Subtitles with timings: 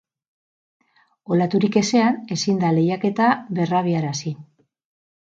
[1.35, 4.39] Olaturik ezean ezin da lehiaketa berrabiarazi.